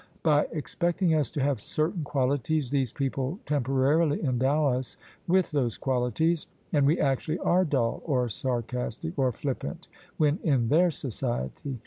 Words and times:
By 0.23 0.47
expecting 0.51 1.13
us 1.13 1.29
to 1.29 1.43
have 1.43 1.61
certain 1.61 2.03
qualities, 2.03 2.71
these 2.71 2.91
people 2.91 3.37
temporarily 3.45 4.23
endow 4.25 4.69
us 4.69 4.97
with 5.27 5.51
those 5.51 5.77
qualities: 5.77 6.47
and 6.73 6.87
we 6.87 6.99
actually 6.99 7.37
are 7.37 7.63
dull 7.63 8.01
or 8.03 8.27
sarcastic 8.27 9.13
or 9.19 9.31
flippant 9.31 9.89
when 10.17 10.39
in 10.41 10.69
their 10.69 10.89
society. 10.89 11.77